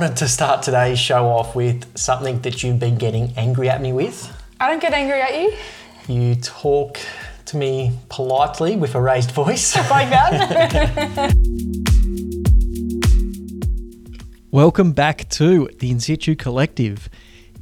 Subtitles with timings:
[0.00, 3.92] wanted to start today's show off with something that you've been getting angry at me
[3.92, 4.34] with.
[4.58, 5.52] I don't get angry at you
[6.08, 6.98] You talk
[7.44, 9.76] to me politely with a raised voice.
[9.90, 11.34] like that.
[14.50, 17.10] Welcome back to the In Situ Collective.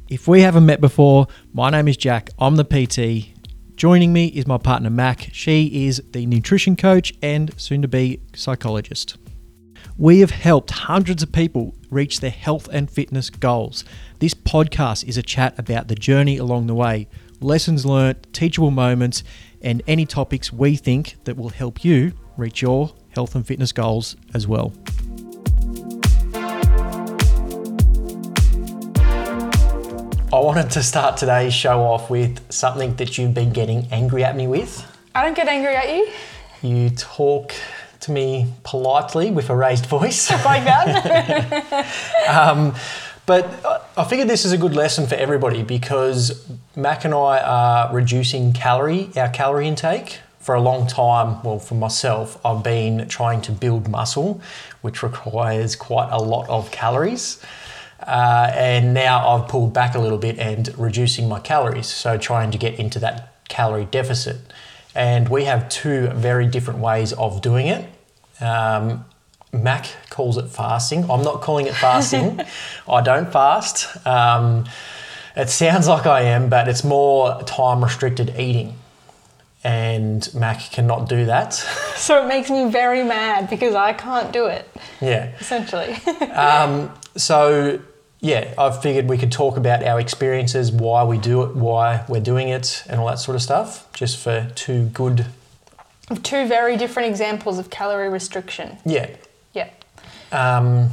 [0.07, 2.29] If we haven't met before, my name is Jack.
[2.39, 3.37] I'm the PT.
[3.75, 5.27] Joining me is my partner Mac.
[5.33, 9.17] She is the nutrition coach and soon to be psychologist.
[9.99, 13.83] We have helped hundreds of people reach their health and fitness goals.
[14.19, 17.09] This podcast is a chat about the journey along the way,
[17.41, 19.25] lessons learnt, teachable moments,
[19.61, 24.15] and any topics we think that will help you reach your health and fitness goals
[24.33, 24.71] as well.
[30.31, 34.37] I wanted to start today's show off with something that you've been getting angry at
[34.37, 34.81] me with.
[35.13, 36.07] I don't get angry at you
[36.61, 37.53] You talk
[38.01, 40.29] to me politely with a raised voice.
[40.45, 41.85] like that.
[42.29, 42.75] Um,
[43.25, 43.45] but
[43.97, 48.53] I- figured this is a good lesson for everybody because Mac and I are reducing
[48.53, 50.19] calorie, our calorie intake.
[50.39, 54.41] For a long time, well, for myself, I've been trying to build muscle,
[54.81, 57.39] which requires quite a lot of calories.
[57.99, 62.49] Uh, and now I've pulled back a little bit and reducing my calories, so trying
[62.51, 64.37] to get into that calorie deficit.
[64.99, 67.89] And we have two very different ways of doing it.
[68.41, 69.05] Um,
[69.53, 71.09] Mac calls it fasting.
[71.09, 72.41] I'm not calling it fasting.
[72.87, 73.87] I don't fast.
[74.05, 74.65] Um,
[75.37, 78.75] it sounds like I am, but it's more time restricted eating.
[79.63, 81.53] And Mac cannot do that.
[81.95, 84.69] so it makes me very mad because I can't do it,
[84.99, 85.31] yeah.
[85.39, 85.95] essentially.
[86.33, 87.79] Um, so,
[88.21, 92.19] yeah, I figured we could talk about our experiences, why we do it, why we're
[92.21, 95.25] doing it, and all that sort of stuff, just for two good,
[96.23, 98.77] Two very different examples of calorie restriction.
[98.85, 99.09] yeah.
[99.53, 99.69] Yeah.
[100.31, 100.89] Um,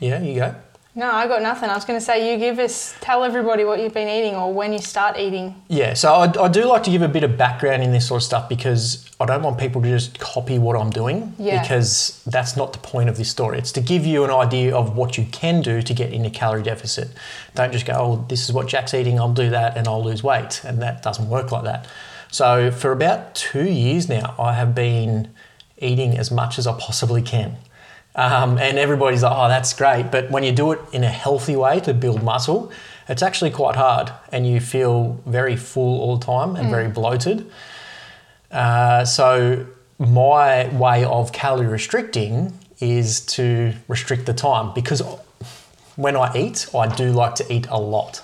[0.00, 0.54] yeah, you go.
[0.98, 1.68] No, I got nothing.
[1.68, 4.50] I was going to say, you give us, tell everybody what you've been eating or
[4.50, 5.54] when you start eating.
[5.68, 8.22] Yeah, so I, I do like to give a bit of background in this sort
[8.22, 11.60] of stuff because I don't want people to just copy what I'm doing Yeah.
[11.60, 13.58] because that's not the point of this story.
[13.58, 16.30] It's to give you an idea of what you can do to get in a
[16.30, 17.10] calorie deficit.
[17.54, 20.22] Don't just go, oh, this is what Jack's eating, I'll do that and I'll lose
[20.22, 20.62] weight.
[20.64, 21.86] And that doesn't work like that.
[22.30, 25.28] So for about two years now, I have been
[25.78, 27.58] eating as much as I possibly can.
[28.16, 30.10] Um, and everybody's like, oh, that's great.
[30.10, 32.72] But when you do it in a healthy way to build muscle,
[33.08, 37.50] it's actually quite hard and you feel very full all the time and very bloated.
[38.50, 39.66] Uh, so,
[39.98, 45.02] my way of calorie restricting is to restrict the time because
[45.96, 48.22] when I eat, I do like to eat a lot.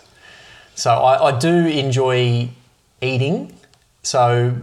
[0.75, 2.48] So, I, I do enjoy
[3.00, 3.54] eating.
[4.02, 4.56] So,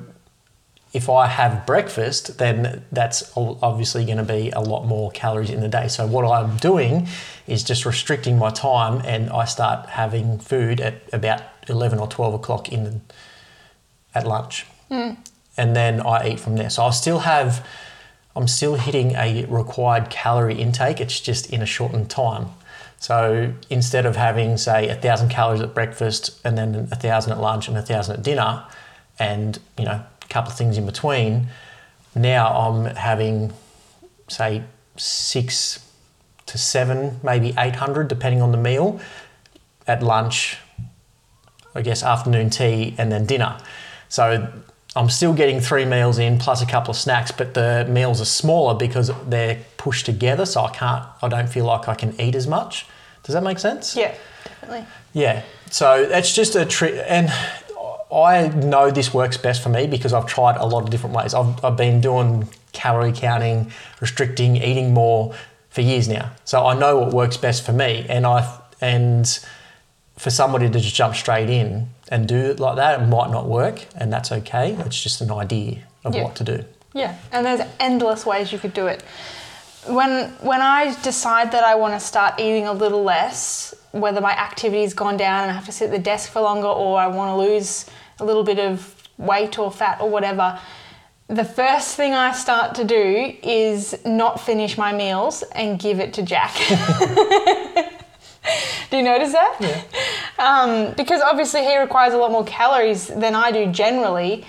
[0.91, 5.61] if I have breakfast, then that's obviously going to be a lot more calories in
[5.61, 5.87] the day.
[5.87, 7.07] So what I'm doing
[7.45, 12.33] is just restricting my time, and I start having food at about eleven or twelve
[12.33, 13.01] o'clock in the,
[14.15, 15.11] at lunch, hmm.
[15.57, 16.71] and then I eat from there.
[16.71, 17.65] So I still have,
[18.35, 20.99] I'm still hitting a required calorie intake.
[20.99, 22.47] It's just in a shortened time.
[22.99, 27.39] So instead of having say a thousand calories at breakfast and then a thousand at
[27.39, 28.65] lunch and a thousand at dinner,
[29.19, 31.47] and you know a couple of things in between,
[32.15, 33.53] now I'm having
[34.27, 34.63] say
[34.97, 35.85] six
[36.45, 38.99] to seven, maybe eight hundred, depending on the meal,
[39.87, 40.57] at lunch,
[41.73, 43.57] I guess afternoon tea, and then dinner.
[44.09, 44.51] So
[44.95, 48.25] I'm still getting three meals in plus a couple of snacks, but the meals are
[48.25, 50.45] smaller because they're pushed together.
[50.45, 52.87] So I can't, I don't feel like I can eat as much.
[53.23, 53.95] Does that make sense?
[53.95, 54.85] Yeah, definitely.
[55.13, 55.43] Yeah.
[55.69, 57.03] So that's just a trick.
[57.07, 57.31] And
[58.11, 61.33] I know this works best for me because I've tried a lot of different ways.
[61.33, 63.71] I've, I've been doing calorie counting,
[64.01, 65.35] restricting, eating more
[65.69, 66.31] for years now.
[66.43, 68.05] So I know what works best for me.
[68.09, 69.27] And I and
[70.17, 73.45] for somebody to just jump straight in and do it like that, it might not
[73.47, 74.75] work, and that's okay.
[74.85, 76.23] It's just an idea of Yeah.
[76.23, 76.65] what to do.
[76.93, 79.03] Yeah, and there's endless ways you could do it.
[79.87, 84.31] When when I decide that I want to start eating a little less, whether my
[84.31, 87.07] activity's gone down and I have to sit at the desk for longer, or I
[87.07, 87.85] want to lose
[88.19, 90.59] a little bit of weight or fat or whatever,
[91.27, 96.13] the first thing I start to do is not finish my meals and give it
[96.13, 96.55] to Jack.
[98.89, 99.57] do you notice that?
[99.59, 99.83] Yeah.
[100.39, 104.43] um, because obviously he requires a lot more calories than I do generally.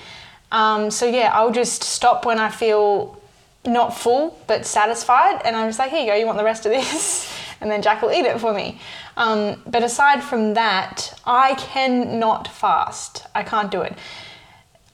[0.50, 3.20] Um, so yeah, I'll just stop when I feel
[3.66, 6.64] not full but satisfied, and I'm just like, here you go, you want the rest
[6.64, 7.29] of this,
[7.60, 8.80] and then Jack will eat it for me.
[9.16, 13.26] Um, but aside from that, I cannot fast.
[13.34, 13.96] I can't do it.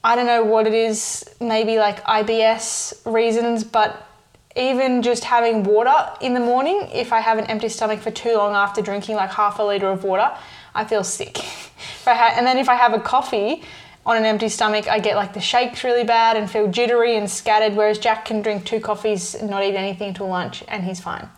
[0.03, 4.07] I don't know what it is, maybe like IBS reasons, but
[4.55, 8.35] even just having water in the morning, if I have an empty stomach for too
[8.35, 10.35] long after drinking like half a liter of water,
[10.73, 11.37] I feel sick.
[12.05, 13.63] ha- and then if I have a coffee
[14.05, 17.29] on an empty stomach, I get like the shakes really bad and feel jittery and
[17.29, 17.75] scattered.
[17.75, 21.29] Whereas Jack can drink two coffees and not eat anything till lunch, and he's fine.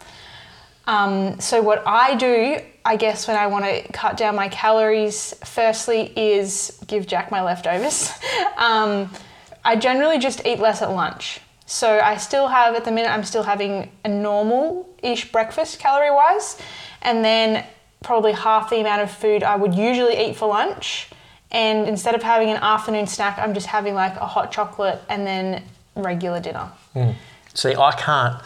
[0.89, 5.35] Um, so what I do, I guess, when I want to cut down my calories,
[5.45, 8.11] firstly is give Jack my leftovers.
[8.57, 9.13] um,
[9.63, 11.41] I generally just eat less at lunch.
[11.67, 16.09] So I still have, at the minute, I'm still having a normal ish breakfast calorie
[16.09, 16.57] wise,
[17.03, 17.63] and then
[18.01, 21.09] probably half the amount of food I would usually eat for lunch.
[21.51, 25.27] And instead of having an afternoon snack, I'm just having like a hot chocolate and
[25.27, 25.63] then
[25.95, 26.71] regular dinner.
[27.53, 28.41] See, I can't.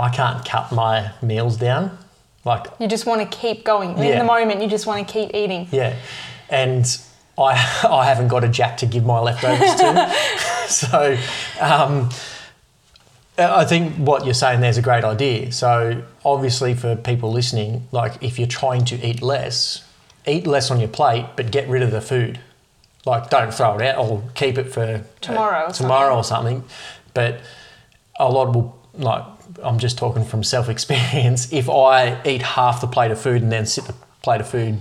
[0.00, 1.98] I can't cut my meals down.
[2.44, 3.98] Like You just want to keep going.
[3.98, 5.68] In the moment, you just want to keep eating.
[5.70, 5.94] Yeah,
[6.48, 6.86] and
[7.36, 7.52] I
[7.88, 10.14] I haven't got a jack to give my leftovers to,
[10.68, 11.18] so
[11.60, 12.08] um,
[13.38, 15.52] I think what you're saying there's a great idea.
[15.52, 19.84] So obviously for people listening, like if you're trying to eat less,
[20.26, 22.40] eat less on your plate, but get rid of the food.
[23.04, 26.64] Like don't throw it out or keep it for uh, Tomorrow or tomorrow or something.
[27.14, 27.40] But
[28.18, 29.24] a lot will like
[29.62, 31.52] I'm just talking from self experience.
[31.60, 34.78] If I eat half the plate of food and then sit the plate of food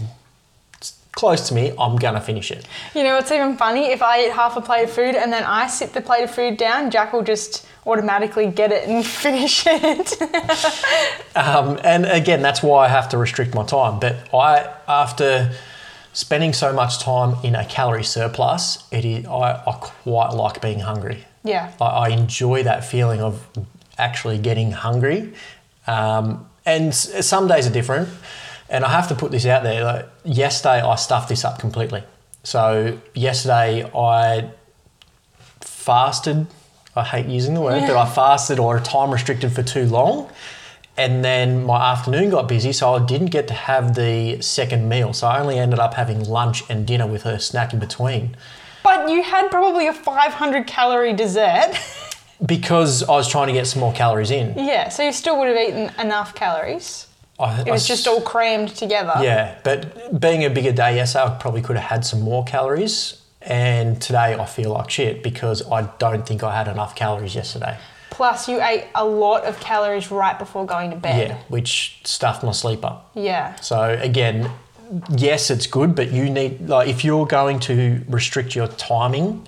[1.11, 2.65] close to me, I'm gonna finish it.
[2.95, 5.43] You know, it's even funny if I eat half a plate of food and then
[5.43, 9.63] I sit the plate of food down, Jack will just automatically get it and finish
[9.67, 10.15] it.
[11.35, 13.99] Um, and again, that's why I have to restrict my time.
[13.99, 15.51] But I, after
[16.11, 20.79] spending so much time in a calorie surplus, it is, I, I quite like being
[20.79, 21.23] hungry.
[21.43, 21.71] yeah.
[21.79, 23.47] I, I enjoy that feeling of
[23.99, 25.33] actually getting hungry.
[25.87, 28.09] Um, and some days are different.
[28.69, 29.83] And I have to put this out there.
[29.83, 32.03] Like, yesterday, I stuffed this up completely.
[32.43, 34.51] So, yesterday, I
[35.61, 36.47] fasted.
[36.95, 40.29] I hate using the word, but I fasted or time restricted for too long.
[40.97, 45.13] And then my afternoon got busy, so I didn't get to have the second meal.
[45.13, 48.35] So I only ended up having lunch and dinner with a snack in between.
[48.83, 51.71] But you had probably a 500 calorie dessert.
[52.45, 54.53] Because I was trying to get some more calories in.
[54.57, 57.07] yeah, so you still would have eaten enough calories.
[57.37, 59.13] I, It was just all crammed together.
[59.21, 63.21] Yeah, but being a bigger day yesterday, I probably could have had some more calories.
[63.41, 67.77] And today I feel like shit because I don't think I had enough calories yesterday.
[68.09, 71.29] Plus, you ate a lot of calories right before going to bed.
[71.29, 72.97] Yeah, which stuffed my sleeper.
[73.15, 73.55] Yeah.
[73.55, 74.51] So again,
[75.09, 79.47] yes, it's good, but you need like if you're going to restrict your timing,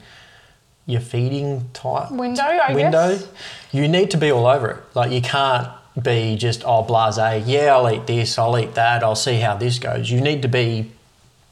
[0.91, 3.27] your feeding type Window, I window, guess.
[3.71, 4.83] you need to be all over it.
[4.93, 5.69] Like you can't
[6.01, 7.43] be just oh blasé.
[7.45, 8.37] Yeah, I'll eat this.
[8.37, 9.03] I'll eat that.
[9.03, 10.09] I'll see how this goes.
[10.09, 10.91] You need to be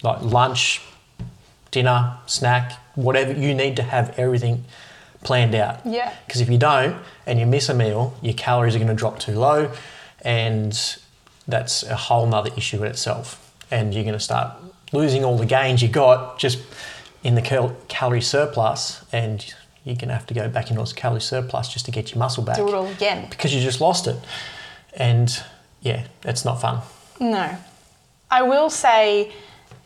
[0.03, 0.81] like lunch,
[1.71, 3.33] dinner, snack, whatever.
[3.33, 4.65] You need to have everything
[5.23, 5.85] planned out.
[5.85, 6.13] Yeah.
[6.25, 9.19] Because if you don't and you miss a meal, your calories are going to drop
[9.19, 9.71] too low,
[10.21, 10.97] and
[11.47, 13.53] that's a whole nother issue in itself.
[13.71, 14.53] And you're going to start
[14.91, 16.59] losing all the gains you got just
[17.23, 19.45] in the cal- calorie surplus, and
[19.83, 22.19] you're going to have to go back into a calorie surplus just to get your
[22.19, 23.27] muscle back Do it all again.
[23.29, 24.17] because you just lost it.
[24.93, 25.41] And
[25.81, 26.81] yeah, it's not fun.
[27.19, 27.55] No.
[28.31, 29.31] I will say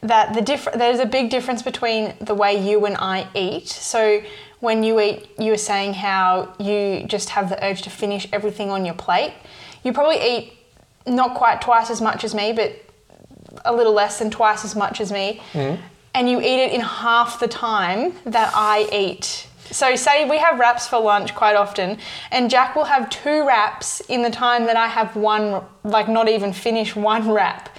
[0.01, 3.69] that the diff- there's a big difference between the way you and I eat.
[3.69, 4.21] So
[4.59, 8.69] when you eat, you were saying how you just have the urge to finish everything
[8.69, 9.33] on your plate.
[9.83, 10.53] You probably eat
[11.07, 12.73] not quite twice as much as me, but
[13.65, 15.41] a little less than twice as much as me.
[15.53, 15.81] Mm-hmm.
[16.13, 19.47] And you eat it in half the time that I eat.
[19.71, 21.97] So, say we have wraps for lunch quite often,
[22.31, 26.29] and Jack will have two wraps in the time that I have one, like not
[26.29, 27.75] even finish one wrap.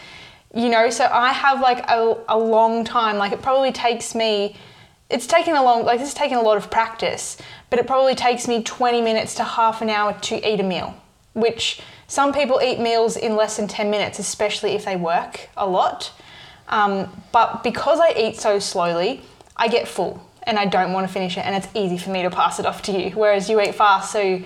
[0.55, 3.17] You know, so I have like a, a long time.
[3.17, 4.57] Like, it probably takes me,
[5.11, 7.37] it's taken a long, like, this is taking a lot of practice,
[7.71, 10.97] but it probably takes me 20 minutes to half an hour to eat a meal,
[11.35, 15.67] which some people eat meals in less than 10 minutes, especially if they work a
[15.67, 16.13] lot.
[16.69, 19.23] Um, but because I eat so slowly,
[19.57, 22.23] I get full and I don't want to finish it, and it's easy for me
[22.23, 23.11] to pass it off to you.
[23.11, 24.43] Whereas you eat fast, so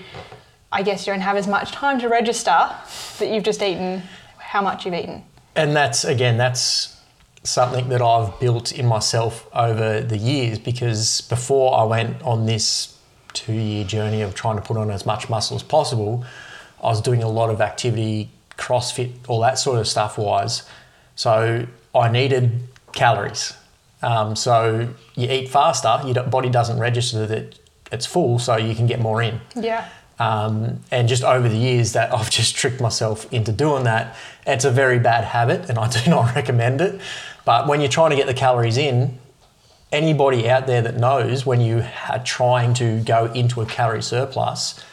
[0.71, 2.71] I guess you don't have as much time to register
[3.19, 4.03] that you've just eaten
[4.39, 5.25] how much you've eaten.
[5.57, 6.97] And that's again, that's
[7.43, 12.97] something that I've built in myself over the years because before I went on this
[13.33, 16.25] two year journey of trying to put on as much muscle as possible,
[16.83, 20.69] I was doing a lot of activity, CrossFit, all that sort of stuff wise.
[21.17, 21.67] So
[21.99, 22.61] I needed
[22.93, 23.55] calories.
[24.03, 27.59] Um, so you eat faster, your body doesn't register that
[27.91, 29.41] it's full, so you can get more in.
[29.57, 29.89] Yeah.
[30.21, 34.17] Um, and just over the years that I've just tricked myself into doing that.
[34.47, 37.01] It's a very bad habit and I do not recommend it.
[37.45, 39.19] But when you're trying to get the calories in,
[39.91, 44.85] anybody out there that knows when you are trying to go into a calorie surplus,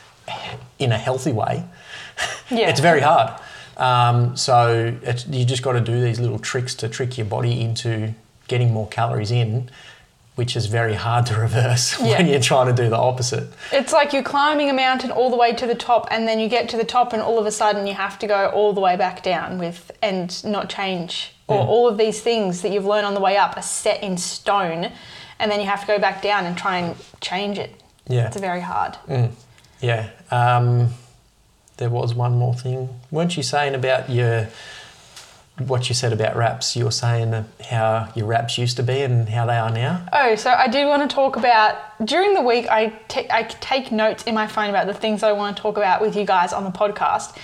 [0.80, 1.64] in a healthy way,
[2.50, 2.70] Yeah.
[2.70, 3.40] it's very hard.
[3.78, 4.96] Um, so
[5.30, 8.14] you just got to do these little tricks to trick your body into
[8.48, 9.70] getting more calories in,
[10.36, 12.18] which is very hard to reverse Yeah.
[12.18, 13.48] when you're trying to do the opposite.
[13.72, 16.48] It's like you're climbing a mountain all the way to the top, and then you
[16.48, 18.82] get to the top, and all of a sudden you have to go all the
[18.82, 21.32] way back down with and not change.
[21.48, 21.68] Or Mm.
[21.68, 24.92] all of these things that you've learned on the way up are set in stone,
[25.40, 27.76] and then you have to go back down and try and change it.
[28.08, 28.28] Yeah.
[28.28, 28.98] It's very hard.
[29.82, 30.08] Yeah.
[30.32, 30.90] Um,
[31.78, 32.90] there was one more thing.
[33.12, 34.48] Weren't you saying about your
[35.58, 36.76] what you said about wraps?
[36.76, 40.06] You were saying how your wraps used to be and how they are now.
[40.12, 42.68] Oh, so I did want to talk about during the week.
[42.70, 42.94] I
[43.30, 46.16] I take notes in my phone about the things I want to talk about with
[46.16, 47.38] you guys on the podcast,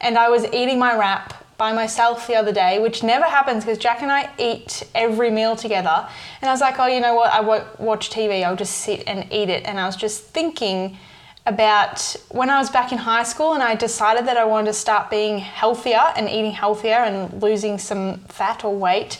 [0.00, 3.78] and I was eating my wrap by myself the other day, which never happens because
[3.78, 6.06] Jack and I eat every meal together.
[6.42, 7.32] And I was like, oh, you know what?
[7.32, 8.44] I won't watch TV.
[8.44, 9.64] I'll just sit and eat it.
[9.64, 10.98] And I was just thinking
[11.46, 14.72] about when I was back in high school and I decided that I wanted to
[14.72, 19.18] start being healthier and eating healthier and losing some fat or weight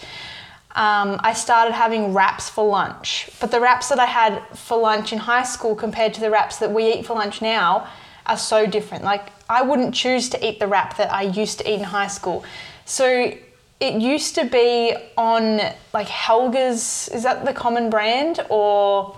[0.77, 3.31] um, I started having wraps for lunch.
[3.41, 6.59] But the wraps that I had for lunch in high school compared to the wraps
[6.59, 7.89] that we eat for lunch now
[8.27, 9.03] are so different.
[9.03, 12.09] Like, I wouldn't choose to eat the wrap that I used to eat in high
[12.09, 12.45] school.
[12.85, 13.33] So,
[13.81, 15.61] it used to be on
[15.95, 18.45] like Helga's, is that the common brand?
[18.51, 19.17] Or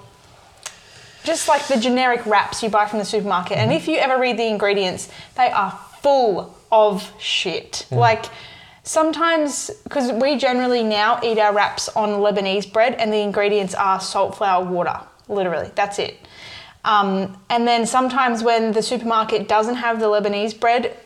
[1.24, 3.58] just like the generic wraps you buy from the supermarket.
[3.58, 5.72] And if you ever read the ingredients, they are
[6.02, 7.86] full of shit.
[7.90, 8.26] Like
[8.82, 14.00] sometimes, because we generally now eat our wraps on Lebanese bread, and the ingredients are
[14.00, 15.00] salt, flour, water.
[15.28, 16.16] Literally, that's it.
[16.84, 20.96] Um, and then sometimes when the supermarket doesn't have the Lebanese bread,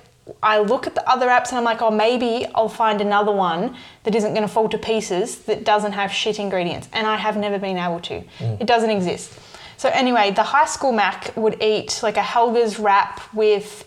[0.40, 3.74] I look at the other apps and I'm like, oh, maybe I'll find another one
[4.04, 6.88] that isn't going to fall to pieces that doesn't have shit ingredients.
[6.92, 8.22] And I have never been able to.
[8.60, 9.36] It doesn't exist.
[9.76, 13.84] So, anyway, the high school Mac would eat like a Helga's wrap with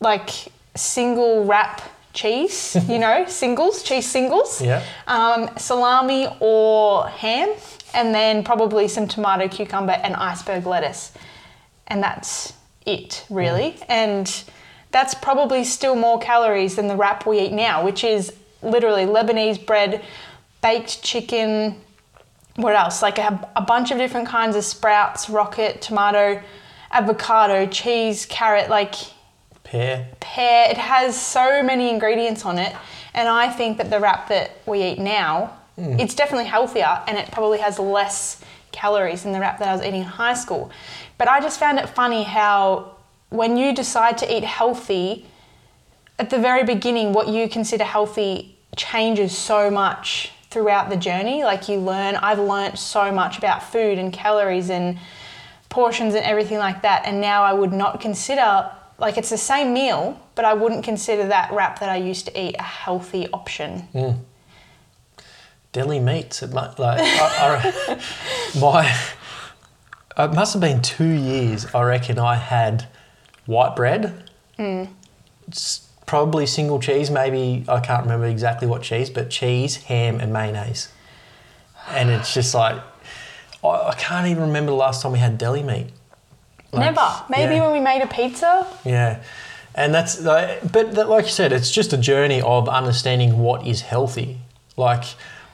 [0.00, 0.30] like
[0.74, 1.82] single wrap
[2.12, 4.82] cheese, you know, singles, cheese singles, Yeah.
[5.06, 7.54] um, salami or ham,
[7.94, 11.12] and then probably some tomato, cucumber, and iceberg lettuce.
[11.88, 12.52] And that's
[12.84, 13.76] it, really.
[13.88, 14.32] And
[14.90, 18.32] that's probably still more calories than the wrap we eat now, which is
[18.62, 20.02] literally Lebanese bread,
[20.62, 21.80] baked chicken,
[22.56, 23.02] what else?
[23.02, 26.42] Like a, a bunch of different kinds of sprouts, rocket, tomato,
[26.90, 28.94] avocado, cheese, carrot, like
[29.64, 30.08] Pear.
[30.20, 30.70] pear.
[30.70, 32.74] It has so many ingredients on it,
[33.14, 36.00] and I think that the wrap that we eat now, mm.
[36.00, 39.82] it's definitely healthier, and it probably has less calories than the wrap that I was
[39.82, 40.70] eating in high school.
[41.18, 42.96] But I just found it funny how
[43.30, 45.26] when you decide to eat healthy,
[46.18, 51.44] at the very beginning, what you consider healthy changes so much throughout the journey.
[51.44, 54.98] Like you learn, I've learned so much about food and calories and
[55.68, 57.02] portions and everything like that.
[57.04, 61.26] And now I would not consider, like, it's the same meal, but I wouldn't consider
[61.28, 63.88] that wrap that I used to eat a healthy option.
[63.94, 64.18] Mm.
[65.72, 66.42] deli meats.
[66.42, 68.96] It might, like I, I, my,
[70.16, 71.66] it must have been two years.
[71.74, 72.86] I reckon I had
[73.44, 74.88] white bread, mm.
[75.50, 77.10] s- probably single cheese.
[77.10, 80.88] Maybe I can't remember exactly what cheese, but cheese, ham, and mayonnaise.
[81.90, 82.80] And it's just like
[83.62, 85.88] I, I can't even remember the last time we had deli meat.
[86.72, 87.24] Like, Never.
[87.28, 87.64] Maybe yeah.
[87.64, 88.66] when we made a pizza.
[88.84, 89.22] Yeah,
[89.74, 93.66] and that's like, but that, like you said, it's just a journey of understanding what
[93.66, 94.38] is healthy.
[94.76, 95.04] Like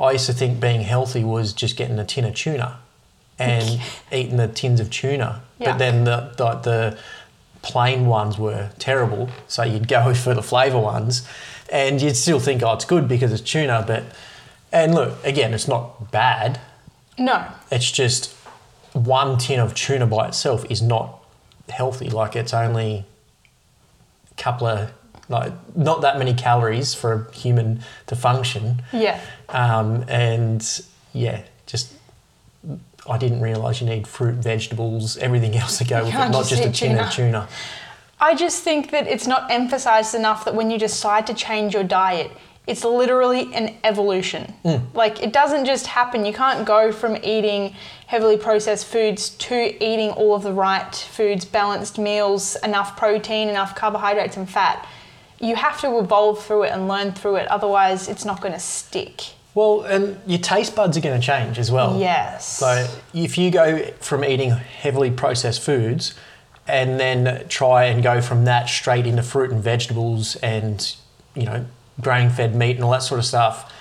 [0.00, 2.78] I used to think being healthy was just getting a tin of tuna
[3.38, 3.80] and
[4.12, 5.72] eating the tins of tuna, Yeah.
[5.72, 6.98] but then the, the the
[7.62, 9.30] plain ones were terrible.
[9.48, 11.26] So you'd go for the flavour ones,
[11.70, 14.04] and you'd still think, oh, it's good because it's tuna, but
[14.72, 16.60] and look again, it's not bad.
[17.18, 17.46] No.
[17.70, 18.34] It's just
[18.92, 21.22] one tin of tuna by itself is not
[21.68, 22.10] healthy.
[22.10, 23.04] Like it's only
[24.30, 24.92] a couple of
[25.28, 28.82] like not that many calories for a human to function.
[28.92, 29.20] Yeah.
[29.48, 31.94] Um, and yeah, just
[33.08, 36.50] I didn't realise you need fruit, vegetables, everything else to go with it, can't just
[36.50, 37.48] just a tin of tuna.
[38.20, 41.82] I just think that it's not emphasized enough that when you decide to change your
[41.82, 42.30] diet,
[42.68, 44.44] it's literally an evolution.
[44.62, 44.76] Hmm.
[44.94, 46.24] Like it doesn't just happen.
[46.24, 47.74] You can't go from eating
[48.06, 53.74] heavily processed foods to eating all of the right foods, balanced meals, enough protein, enough
[53.74, 54.86] carbohydrates and fat.
[55.40, 57.48] You have to evolve through it and learn through it.
[57.48, 59.22] Otherwise, it's not going to stick.
[59.54, 61.98] Well, and your taste buds are going to change as well.
[61.98, 62.48] Yes.
[62.58, 66.14] So if you go from eating heavily processed foods
[66.66, 70.94] and then try and go from that straight into fruit and vegetables and
[71.34, 71.66] you know
[72.00, 73.72] grain fed meat and all that sort of stuff,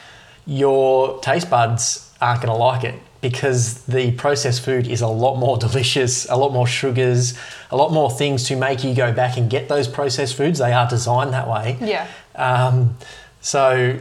[0.46, 5.38] your taste buds aren't going to like it because the processed food is a lot
[5.38, 7.38] more delicious, a lot more sugars,
[7.70, 10.60] a lot more things to make you go back and get those processed foods.
[10.60, 11.78] They are designed that way.
[11.80, 12.08] Yeah.
[12.36, 12.98] Um,
[13.40, 14.00] so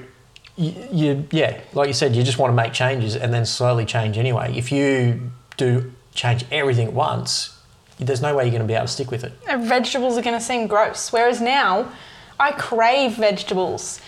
[0.57, 3.85] you, you, yeah, like you said, you just want to make changes and then slowly
[3.85, 4.57] change anyway.
[4.57, 7.59] If you do change everything at once,
[7.99, 9.33] there's no way you're going to be able to stick with it.
[9.49, 11.12] And vegetables are going to seem gross.
[11.12, 11.92] Whereas now,
[12.38, 14.00] I crave vegetables.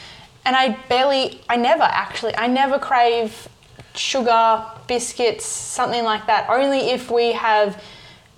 [0.45, 3.49] And I barely, I never actually, I never crave
[3.95, 6.49] sugar, biscuits, something like that.
[6.49, 7.83] Only if we have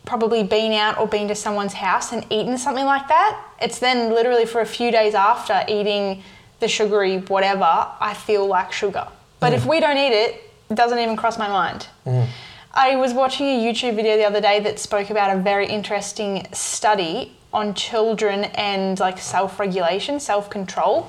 [0.04, 3.42] probably been out or been to someone's house and eaten something like that.
[3.60, 6.22] It's then literally for a few days after eating
[6.64, 9.06] the sugary whatever, I feel like sugar.
[9.38, 9.70] But if mm.
[9.70, 11.86] we don't eat it, it doesn't even cross my mind.
[12.06, 12.26] Mm.
[12.72, 16.46] I was watching a YouTube video the other day that spoke about a very interesting
[16.52, 21.08] study on children and like self-regulation, self-control.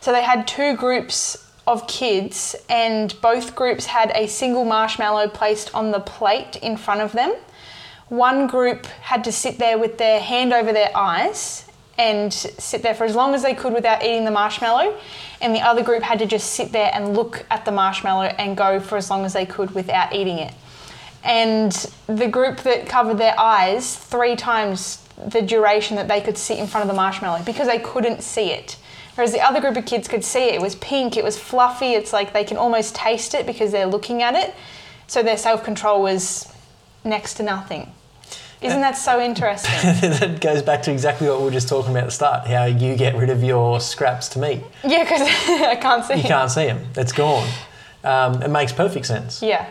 [0.00, 5.74] So they had two groups of kids and both groups had a single marshmallow placed
[5.74, 7.34] on the plate in front of them.
[8.08, 11.63] One group had to sit there with their hand over their eyes
[11.98, 14.98] and sit there for as long as they could without eating the marshmallow,
[15.40, 18.56] and the other group had to just sit there and look at the marshmallow and
[18.56, 20.54] go for as long as they could without eating it.
[21.22, 21.72] And
[22.06, 26.66] the group that covered their eyes three times the duration that they could sit in
[26.66, 28.76] front of the marshmallow because they couldn't see it.
[29.14, 30.54] Whereas the other group of kids could see it.
[30.54, 33.86] It was pink, it was fluffy, it's like they can almost taste it because they're
[33.86, 34.54] looking at it.
[35.06, 36.52] So their self control was
[37.04, 37.92] next to nothing.
[38.64, 39.72] Isn't that so interesting?
[40.20, 42.64] that goes back to exactly what we were just talking about at the start how
[42.64, 44.62] you get rid of your scraps to meat.
[44.82, 46.26] yeah, because I can't see You it.
[46.26, 47.48] can't see them, it's gone.
[48.02, 49.42] Um, it makes perfect sense.
[49.42, 49.70] Yeah.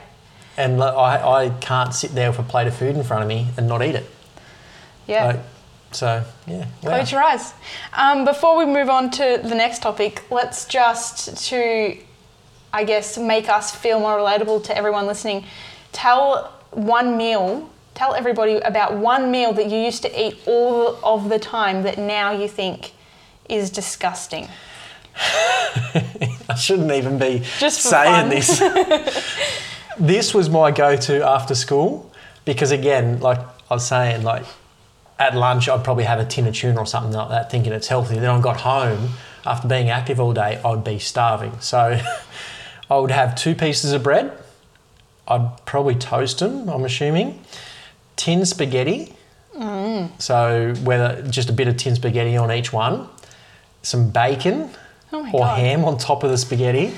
[0.57, 3.27] And like, I, I can't sit there with a plate of food in front of
[3.29, 4.05] me and not eat it.
[5.07, 5.25] Yeah.
[5.25, 5.39] Like,
[5.91, 6.65] so, yeah.
[6.83, 6.95] wow.
[6.95, 7.53] Close your eyes.
[7.93, 11.97] Um, before we move on to the next topic, let's just to,
[12.71, 15.45] I guess, make us feel more relatable to everyone listening.
[15.91, 17.69] Tell one meal.
[17.95, 21.97] Tell everybody about one meal that you used to eat all of the time that
[21.97, 22.93] now you think
[23.47, 24.47] is disgusting.
[25.15, 28.29] I shouldn't even be Just saying fun.
[28.29, 29.23] this.
[29.99, 32.11] this was my go-to after school
[32.45, 33.39] because again, like
[33.69, 34.45] I was saying, like
[35.19, 37.87] at lunch I'd probably have a tin of tuna or something like that, thinking it's
[37.87, 38.15] healthy.
[38.15, 39.09] Then I got home
[39.45, 41.59] after being active all day, I'd be starving.
[41.59, 41.99] So
[42.89, 44.37] I would have two pieces of bread.
[45.27, 46.69] I'd probably toast them.
[46.69, 47.39] I'm assuming
[48.15, 49.13] tin spaghetti.
[49.55, 50.09] Mm.
[50.21, 53.07] So whether just a bit of tin spaghetti on each one,
[53.81, 54.69] some bacon
[55.11, 55.59] Oh or god.
[55.59, 56.91] ham on top of the spaghetti,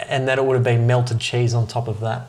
[0.00, 2.26] and then it would have been melted cheese on top of that.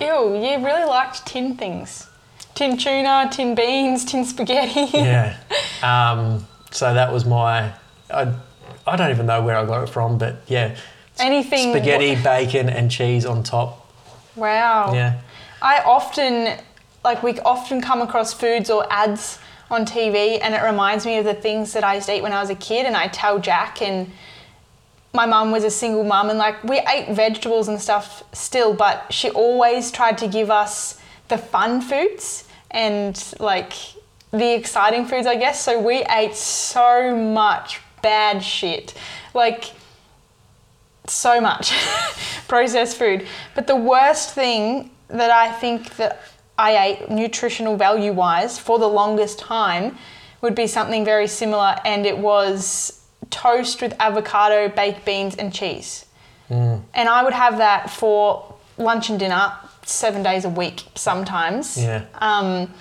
[0.00, 2.08] Ew, you really liked tin things.
[2.56, 4.86] Tin tuna, tin beans, tin spaghetti.
[4.98, 5.36] Yeah.
[5.82, 7.72] um, so that was my.
[8.10, 8.32] I,
[8.86, 10.76] I don't even know where I got it from, but yeah,
[11.18, 11.70] Anything.
[11.70, 13.92] spaghetti, bacon, and cheese on top.
[14.34, 14.92] Wow.
[14.92, 15.20] Yeah.
[15.62, 16.58] I often,
[17.06, 19.38] like, we often come across foods or ads
[19.70, 22.32] on TV, and it reminds me of the things that I used to eat when
[22.32, 22.84] I was a kid.
[22.84, 24.10] And I tell Jack, and
[25.14, 29.12] my mum was a single mum, and like, we ate vegetables and stuff still, but
[29.12, 33.72] she always tried to give us the fun foods and like
[34.32, 35.62] the exciting foods, I guess.
[35.62, 38.94] So we ate so much bad shit.
[39.32, 39.72] Like,
[41.06, 41.72] so much
[42.48, 43.28] processed food.
[43.54, 46.20] But the worst thing that I think that
[46.58, 49.96] I ate nutritional value wise for the longest time
[50.40, 56.04] would be something very similar and it was toast with avocado, baked beans and cheese.
[56.48, 59.52] And I would have that for lunch and dinner
[59.84, 62.02] 7 days a week sometimes Yeah.
[62.20, 62.72] um,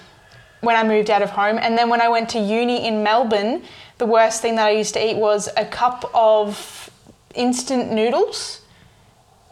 [0.61, 1.57] when I moved out of home.
[1.59, 3.63] And then when I went to uni in Melbourne,
[3.97, 6.89] the worst thing that I used to eat was a cup of
[7.33, 8.61] instant noodles.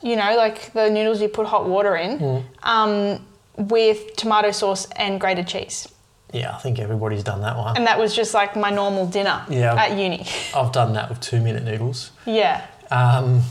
[0.01, 3.25] You know, like the noodles you put hot water in, um,
[3.57, 5.87] with tomato sauce and grated cheese.
[6.33, 7.77] Yeah, I think everybody's done that one.
[7.77, 9.75] And that was just like my normal dinner Yeah.
[9.75, 10.25] at uni.
[10.55, 12.11] I've done that with two minute noodles.
[12.25, 12.65] yeah.
[12.91, 13.41] Um,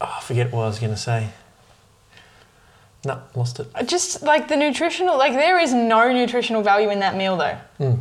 [0.00, 1.28] oh, I forget what I was going to say.
[3.04, 3.68] No, lost it.
[3.86, 7.98] Just like the nutritional, like there is no nutritional value in that meal though.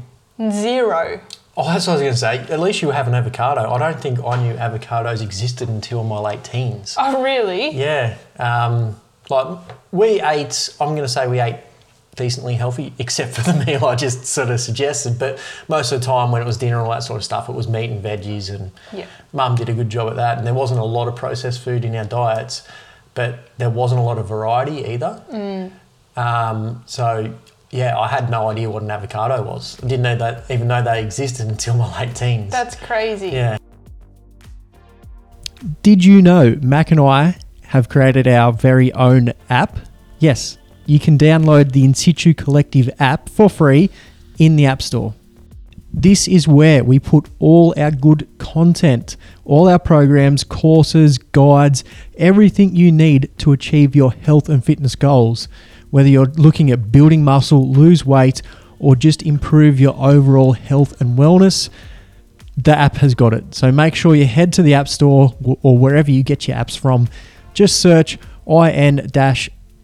[0.51, 1.21] Zero.
[1.55, 2.53] Oh, that's what I was going to say.
[2.53, 3.69] At least you have an avocado.
[3.71, 6.95] I don't think I knew avocados existed until my late teens.
[6.97, 7.69] Oh, really?
[7.71, 8.15] Yeah.
[8.37, 9.57] Um, like
[9.91, 11.57] we ate, I'm going to say we ate
[12.15, 15.19] decently healthy, except for the meal I just sort of suggested.
[15.19, 17.47] But most of the time when it was dinner and all that sort of stuff,
[17.49, 19.05] it was meat and veggies, and Yeah.
[19.33, 20.37] mum did a good job at that.
[20.37, 22.67] And there wasn't a lot of processed food in our diets,
[23.13, 25.21] but there wasn't a lot of variety either.
[26.15, 27.33] Um, so
[27.69, 29.77] yeah, I had no idea what an avocado was.
[29.83, 32.51] I didn't know that, even though they existed until my late teens.
[32.51, 33.29] That's crazy.
[33.29, 33.57] yeah.
[35.83, 37.35] Did you know Mac and I
[37.67, 39.77] have created our very own app?
[40.19, 43.89] Yes, you can download the In Situ Collective app for free
[44.39, 45.13] in the App Store.
[45.93, 51.83] This is where we put all our good content, all our programs, courses, guides,
[52.17, 55.47] everything you need to achieve your health and fitness goals.
[55.89, 58.41] Whether you're looking at building muscle, lose weight,
[58.79, 61.69] or just improve your overall health and wellness,
[62.55, 63.55] the app has got it.
[63.55, 66.77] So make sure you head to the App Store or wherever you get your apps
[66.77, 67.07] from.
[67.57, 69.09] Just search IN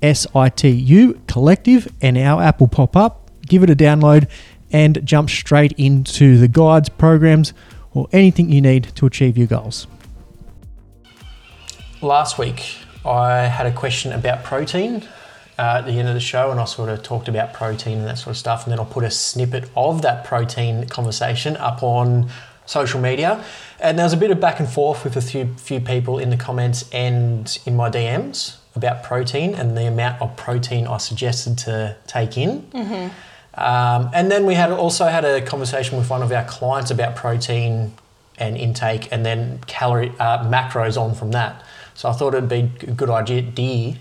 [0.03, 3.31] SITU Collective and our app will pop up.
[3.47, 4.29] Give it a download
[4.71, 7.51] and jump straight into the guides, programs,
[7.95, 9.87] or anything you need to achieve your goals.
[12.03, 15.07] Last week, I had a question about protein
[15.57, 18.07] uh, at the end of the show, and I sort of talked about protein and
[18.07, 18.65] that sort of stuff.
[18.65, 22.29] And then I'll put a snippet of that protein conversation up on
[22.65, 23.43] social media.
[23.79, 26.29] And there was a bit of back and forth with a few, few people in
[26.29, 31.57] the comments and in my DMs about protein and the amount of protein I suggested
[31.59, 32.65] to take in.
[33.55, 37.15] Um, and then we had also had a conversation with one of our clients about
[37.15, 37.93] protein
[38.39, 41.63] and intake, and then calorie uh, macros on from that.
[41.93, 43.95] So I thought it'd be a good idea,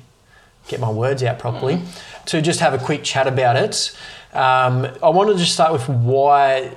[0.68, 1.83] get my words out properly,
[2.27, 3.94] to just have a quick chat about it.
[4.33, 6.72] Um, I wanted to just start with why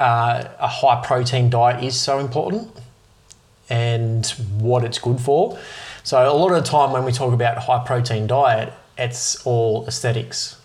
[0.00, 2.68] uh, a high protein diet is so important
[3.68, 4.26] and
[4.58, 5.56] what it's good for.
[6.02, 9.86] So a lot of the time when we talk about high protein diet, it's all
[9.86, 10.56] esthetics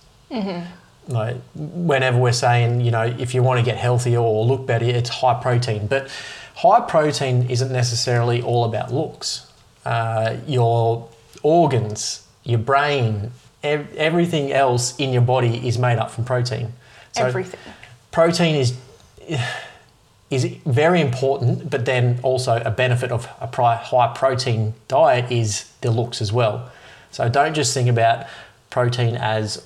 [1.08, 4.86] like whenever we're saying you know if you want to get healthier or look better
[4.86, 5.88] it's high protein.
[5.88, 6.10] But
[6.56, 9.50] high protein isn't necessarily all about looks.
[9.86, 11.08] Uh, your
[11.44, 13.32] organs your brain
[13.64, 16.74] ev- everything else in your body is made up from protein.
[17.12, 17.60] So Everything.
[18.12, 18.76] protein is
[20.30, 25.92] is very important but then also a benefit of a high protein diet is the
[25.92, 26.72] looks as well
[27.12, 28.26] so don't just think about
[28.70, 29.66] protein as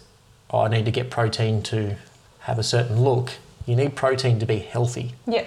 [0.51, 1.95] oh, I need to get protein to
[2.41, 3.31] have a certain look.
[3.65, 5.13] You need protein to be healthy.
[5.27, 5.45] Yeah,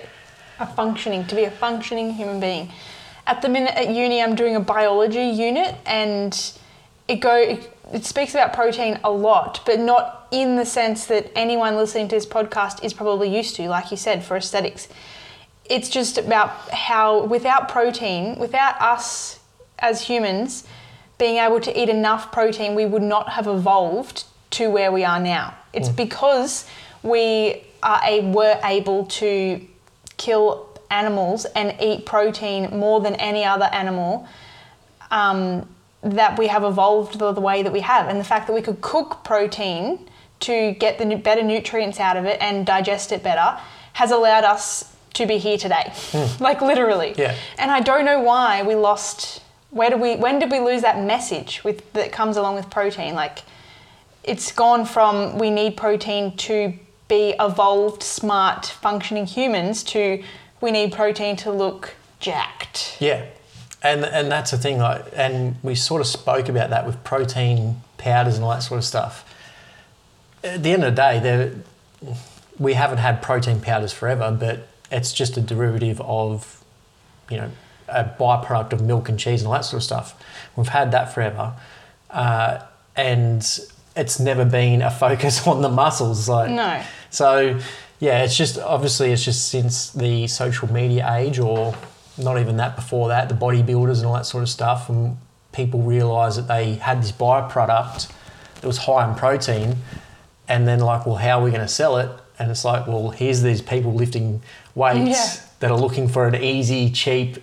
[0.59, 2.73] a functioning to be a functioning human being.
[3.27, 6.37] At the minute at uni, I'm doing a biology unit, and
[7.07, 11.31] it go it, it speaks about protein a lot, but not in the sense that
[11.37, 13.69] anyone listening to this podcast is probably used to.
[13.69, 14.89] Like you said, for aesthetics,
[15.67, 19.39] it's just about how without protein, without us
[19.79, 20.65] as humans
[21.19, 25.21] being able to eat enough protein, we would not have evolved to where we are
[25.21, 25.55] now.
[25.73, 26.67] It's because
[27.03, 29.61] we are a, were able to
[30.17, 34.27] kill animals and eat protein more than any other animal
[35.11, 35.69] um,
[36.03, 38.09] that we have evolved the, the way that we have.
[38.09, 40.09] And the fact that we could cook protein
[40.43, 43.59] to get the better nutrients out of it and digest it better
[43.95, 45.93] has allowed us to be here today.
[46.11, 46.43] Hmm.
[46.43, 47.15] like literally.
[47.17, 47.37] Yeah.
[47.59, 49.43] And I don't know why we lost.
[49.71, 50.17] Where did we?
[50.17, 53.15] When did we lose that message with that comes along with protein?
[53.15, 53.41] Like,
[54.23, 56.75] it's gone from we need protein to
[57.09, 60.23] be evolved, smart, functioning humans to
[60.61, 62.97] we need protein to look jacked.
[63.01, 63.27] Yeah.
[63.83, 67.83] And, and that's the thing, like, and we sort of spoke about that with protein
[67.99, 69.29] powders and all that sort of stuff.
[70.45, 71.53] At the end of the day,
[72.59, 76.63] we haven't had protein powders forever, but it's just a derivative of,
[77.31, 77.51] you know,
[77.89, 80.15] a byproduct of milk and cheese and all that sort of stuff.
[80.57, 81.55] We've had that forever,
[82.11, 82.61] uh,
[82.97, 83.41] and
[83.97, 86.29] it's never been a focus on the muscles.
[86.29, 86.83] Like, No.
[87.11, 87.59] so
[88.01, 91.75] yeah, it's just obviously it's just since the social media age, or
[92.19, 95.17] not even that before that, the bodybuilders and all that sort of stuff, and
[95.53, 98.11] people realised that they had this byproduct
[98.61, 99.77] that was high in protein,
[100.53, 102.11] and then like, well, how are we going to sell it?
[102.39, 104.43] And it's like, well, here's these people lifting
[104.75, 105.43] weights Yeah.
[105.61, 107.39] that are looking for an easy, cheap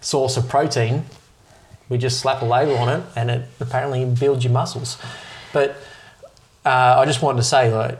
[0.00, 1.04] source of protein.
[1.90, 4.96] We just slap a label on it, and it apparently builds your muscles.
[5.52, 5.76] But
[6.64, 7.98] uh, I just wanted to say, like,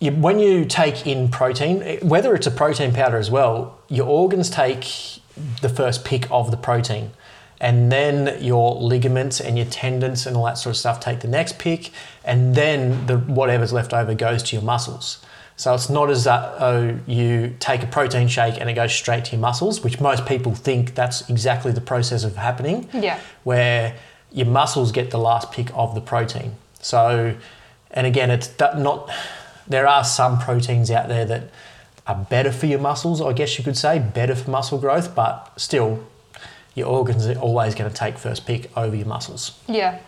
[0.00, 4.50] you, when you take in protein, whether it's a protein powder as well, your organs
[4.50, 4.84] take
[5.62, 7.10] the first pick of the protein.
[7.60, 11.28] And then your ligaments and your tendons and all that sort of stuff take the
[11.28, 11.90] next pick,
[12.24, 15.18] and then the whatever's left over goes to your muscles.
[15.56, 19.32] So it's not as though you take a protein shake and it goes straight to
[19.32, 23.18] your muscles, which most people think that's exactly the process of happening Yeah.
[23.42, 23.96] where
[24.30, 26.54] your muscles get the last pick of the protein.
[26.80, 27.34] So,
[27.90, 29.10] and again, it's not.
[29.66, 31.50] There are some proteins out there that
[32.06, 35.50] are better for your muscles, I guess you could say, better for muscle growth, but
[35.56, 36.04] still,
[36.78, 39.58] your organs are always going to take first pick over your muscles.
[39.68, 39.98] Yeah.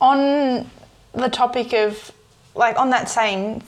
[0.00, 0.68] On
[1.12, 2.12] the topic of,
[2.54, 3.62] like, on that same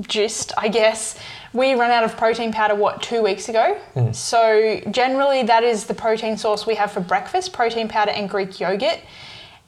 [0.00, 1.18] gist, I guess,
[1.52, 3.74] we ran out of protein powder, what, two weeks ago?
[3.94, 4.12] Hmm.
[4.12, 8.60] So, generally, that is the protein source we have for breakfast protein powder and Greek
[8.60, 9.00] yogurt.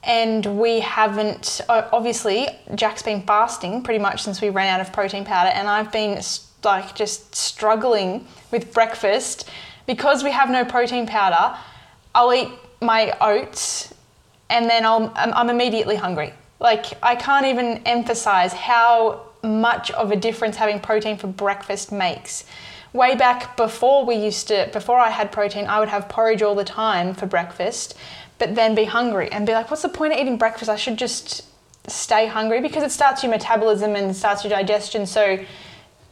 [0.05, 5.25] And we haven't, obviously, Jack's been fasting pretty much since we ran out of protein
[5.25, 6.21] powder, and I've been
[6.65, 9.49] like just struggling with breakfast
[9.89, 11.59] because we have no protein powder.
[12.15, 13.93] I'll eat my oats
[14.51, 16.33] and then I'll, I'm, I'm immediately hungry.
[16.61, 22.45] Like, I can't even emphasize how much of a difference having protein for breakfast makes.
[22.93, 26.55] Way back before we used to, before I had protein, I would have porridge all
[26.55, 27.97] the time for breakfast,
[28.39, 30.71] but then be hungry and be like, what's the point of eating breakfast?
[30.71, 31.45] I should just
[31.87, 35.07] stay hungry because it starts your metabolism and starts your digestion.
[35.07, 35.39] So,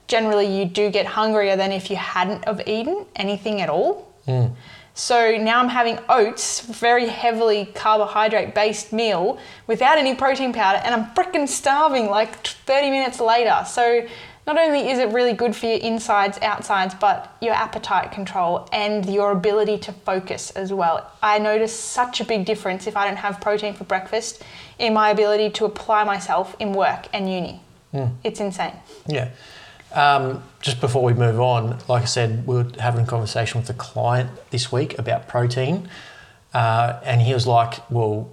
[0.09, 4.13] generally, you do get hungrier than if you hadn't have eaten anything at all.
[4.27, 4.47] Hmm.
[4.95, 10.95] So now I'm having oats, very heavily carbohydrate based meal without any protein powder, and
[10.95, 13.63] I'm freaking starving like 30 minutes later.
[13.67, 14.07] So
[14.47, 19.05] not only is it really good for your insides, outsides, but your appetite control and
[19.13, 21.11] your ability to focus as well.
[21.23, 24.43] I notice such a big difference if I don't have protein for breakfast
[24.79, 27.61] in my ability to apply myself in work and uni.
[27.91, 28.07] Hmm.
[28.25, 28.73] It's insane.
[29.07, 29.29] Yeah.
[29.93, 33.71] Um, just before we move on, like I said, we were having a conversation with
[33.71, 35.89] a client this week about protein,
[36.53, 38.29] uh, and he was like, "Well,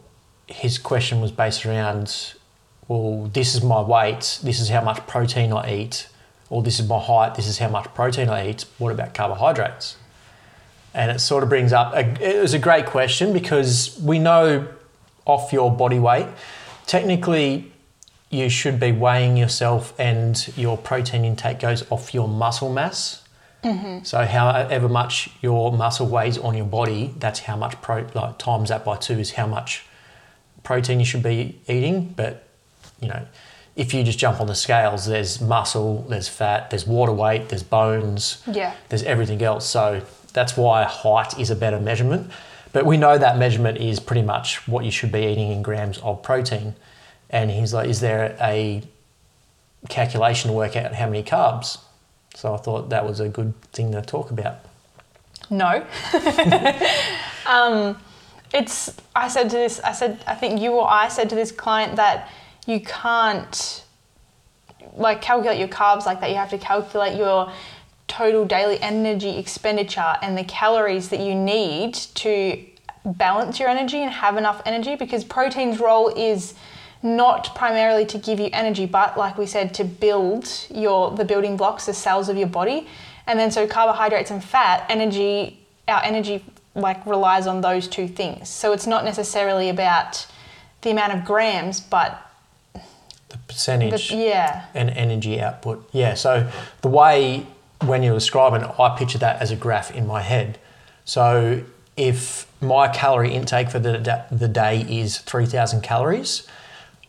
[0.47, 2.33] his question was based around,
[2.87, 6.07] well, this is my weight, this is how much protein I eat,
[6.49, 8.65] or this is my height, this is how much protein I eat.
[8.77, 9.97] What about carbohydrates?"
[10.93, 11.93] And it sort of brings up.
[11.95, 14.67] A, it was a great question because we know
[15.25, 16.27] off your body weight,
[16.85, 17.72] technically
[18.33, 23.23] you should be weighing yourself and your protein intake goes off your muscle mass.
[23.63, 24.03] Mm-hmm.
[24.03, 28.69] So however much your muscle weighs on your body, that's how much pro like times
[28.69, 29.85] that by two is how much
[30.63, 32.13] protein you should be eating.
[32.17, 32.47] But
[32.99, 33.25] you know,
[33.75, 37.63] if you just jump on the scales, there's muscle, there's fat, there's water weight, there's
[37.63, 38.73] bones, Yeah.
[38.89, 39.65] there's everything else.
[39.65, 40.01] So
[40.33, 42.31] that's why height is a better measurement.
[42.71, 45.99] But we know that measurement is pretty much what you should be eating in grams
[45.99, 46.73] of protein.
[47.33, 48.83] And he's like, is there a
[49.89, 51.79] calculation to work out how many carbs?
[52.35, 54.57] So I thought that was a good thing to talk about.
[55.49, 55.85] No.
[57.47, 57.99] um,
[58.53, 58.95] it's.
[59.15, 59.79] I said to this.
[59.79, 60.23] I said.
[60.27, 62.29] I think you or I said to this client that
[62.67, 63.83] you can't
[64.95, 66.29] like calculate your carbs like that.
[66.29, 67.51] You have to calculate your
[68.07, 72.63] total daily energy expenditure and the calories that you need to
[73.05, 76.53] balance your energy and have enough energy because protein's role is
[77.03, 81.57] not primarily to give you energy but like we said to build your the building
[81.57, 82.87] blocks the cells of your body
[83.27, 86.43] and then so carbohydrates and fat energy our energy
[86.75, 90.25] like relies on those two things so it's not necessarily about
[90.81, 92.31] the amount of grams but
[92.73, 92.81] The
[93.29, 95.87] the, percentage yeah and energy output.
[95.91, 96.49] Yeah, so
[96.81, 97.45] the way
[97.81, 100.57] when you're describing, it, I picture that as a graph in my head.
[101.05, 101.63] So
[101.97, 106.47] if my calorie intake for the, the day is 3,000 calories,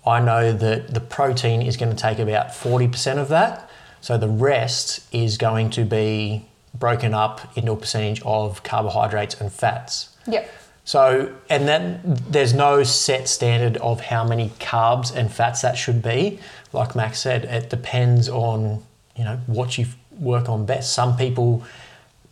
[0.06, 3.70] I know that the protein is going to take about 40% of that.
[4.00, 9.50] So the rest is going to be broken up into a percentage of carbohydrates and
[9.52, 10.14] fats.
[10.26, 10.50] yep
[10.84, 16.02] So, and then there's no set standard of how many carbs and fats that should
[16.02, 16.38] be.
[16.72, 18.82] Like Max said, it depends on
[19.16, 19.86] you know what you
[20.18, 20.92] work on best.
[20.92, 21.64] Some people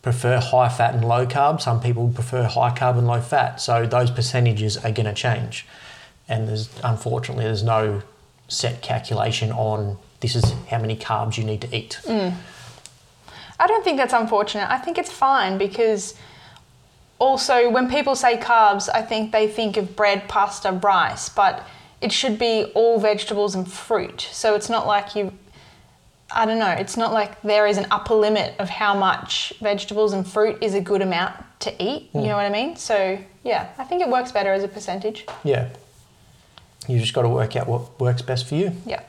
[0.03, 1.61] prefer high fat and low carb.
[1.61, 3.61] Some people prefer high carb and low fat.
[3.61, 5.65] So those percentages are going to change.
[6.27, 8.01] And there's unfortunately there's no
[8.47, 11.99] set calculation on this is how many carbs you need to eat.
[12.03, 12.33] Mm.
[13.59, 14.69] I don't think that's unfortunate.
[14.69, 16.15] I think it's fine because
[17.19, 21.67] also when people say carbs, I think they think of bread, pasta, rice, but
[22.01, 24.27] it should be all vegetables and fruit.
[24.31, 25.33] So it's not like you
[26.35, 30.13] I don't know, it's not like there is an upper limit of how much vegetables
[30.13, 32.09] and fruit is a good amount to eat.
[32.13, 32.25] You mm.
[32.25, 32.75] know what I mean?
[32.75, 35.25] So, yeah, I think it works better as a percentage.
[35.43, 35.69] Yeah.
[36.87, 38.71] You just got to work out what works best for you.
[38.85, 39.01] Yeah.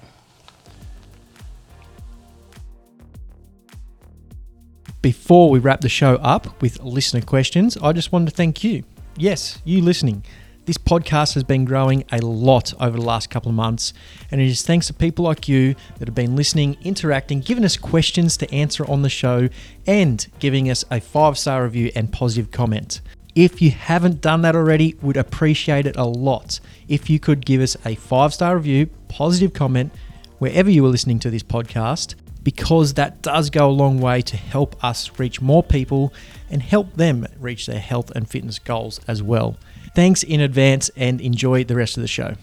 [5.03, 8.85] Before we wrap the show up with listener questions, I just wanted to thank you.
[9.17, 10.25] Yes, you listening.
[10.67, 13.93] This podcast has been growing a lot over the last couple of months,
[14.31, 17.77] and it is thanks to people like you that have been listening, interacting, giving us
[17.77, 19.51] questions to answer on the show,
[19.87, 23.03] and giving us a five star review and positive comment.
[23.35, 27.61] If you haven't done that already, would appreciate it a lot if you could give
[27.61, 29.93] us a five star review, positive comment,
[30.39, 34.37] wherever you are listening to this podcast, because that does go a long way to
[34.37, 36.13] help us reach more people
[36.49, 39.57] and help them reach their health and fitness goals as well.
[39.97, 42.37] Thanks in advance and enjoy the rest of the show.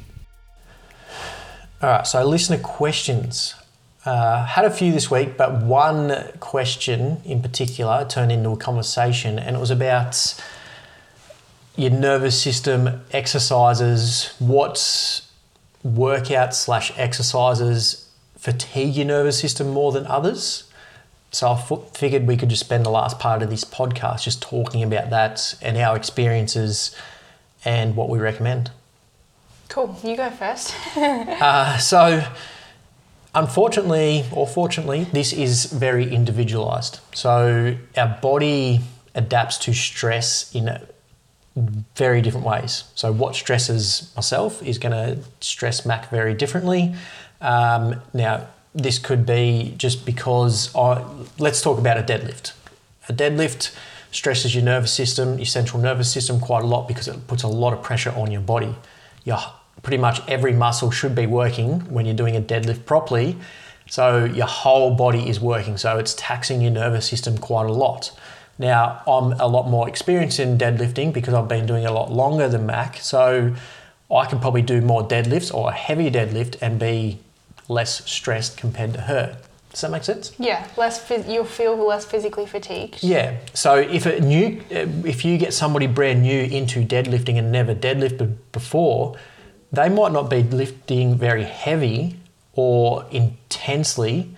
[1.81, 3.55] All right, so listener questions.
[4.03, 9.39] Uh, had a few this week, but one question in particular turned into a conversation,
[9.39, 10.41] and it was about
[11.75, 14.33] your nervous system exercises.
[14.39, 14.75] What
[15.85, 20.65] workouts slash exercises fatigue your nervous system more than others?
[21.31, 24.41] So I f- figured we could just spend the last part of this podcast just
[24.41, 26.95] talking about that and our experiences
[27.63, 28.71] and what we recommend.
[29.69, 29.97] Cool.
[30.03, 30.75] You go first.
[31.41, 32.23] Uh, so,
[33.33, 36.99] unfortunately or fortunately, this is very individualized.
[37.15, 38.81] So, our body
[39.15, 40.69] adapts to stress in
[41.55, 42.85] very different ways.
[42.95, 46.95] So, what stresses myself is going to stress Mac very differently.
[47.41, 51.03] Um, now, this could be just because I,
[51.39, 52.53] let's talk about a deadlift.
[53.09, 53.75] A deadlift
[54.11, 57.47] stresses your nervous system, your central nervous system quite a lot because it puts a
[57.47, 58.75] lot of pressure on your body.
[59.23, 59.39] Your
[59.83, 63.37] pretty much every muscle should be working when you're doing a deadlift properly.
[63.89, 65.77] So your whole body is working.
[65.77, 68.11] So it's taxing your nervous system quite a lot.
[68.57, 72.11] Now, I'm a lot more experienced in deadlifting because I've been doing it a lot
[72.11, 72.97] longer than Mac.
[72.97, 73.55] So
[74.13, 77.19] I can probably do more deadlifts or a heavier deadlift and be
[77.67, 79.37] less stressed compared to her.
[79.71, 80.33] Does that make sense?
[80.37, 81.09] yeah, less.
[81.27, 83.01] You'll feel less physically fatigued.
[83.01, 83.37] Yeah.
[83.53, 88.35] So if a new, if you get somebody brand new into deadlifting and never deadlifted
[88.51, 89.15] before,
[89.71, 92.17] they might not be lifting very heavy
[92.53, 94.35] or intensely,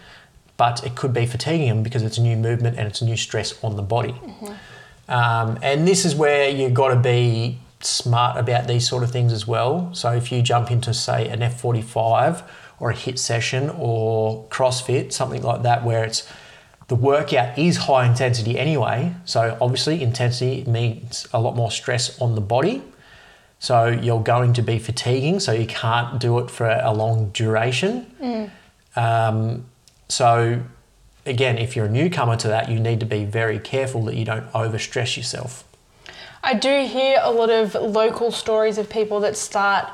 [0.58, 3.18] but it could be fatiguing them because it's a new movement and it's a new
[3.18, 4.16] stress on the body.
[5.10, 9.34] Um, and this is where you've got to be smart about these sort of things
[9.34, 9.94] as well.
[9.94, 12.44] So if you jump into, say, an F45
[12.80, 16.28] or a HIIT session or CrossFit, something like that, where it's
[16.88, 19.13] the workout is high intensity anyway.
[19.26, 22.84] So obviously, intensity means a lot more stress on the body.
[23.60, 28.06] So you're going to be fatiguing, so you can't do it for a long duration.
[28.96, 29.66] Um,
[30.13, 30.62] so
[31.26, 34.26] again, if you're a newcomer to that, you need to be very careful that you
[34.26, 35.63] don't overstress yourself.
[36.43, 39.89] I do hear a lot of local stories of people that start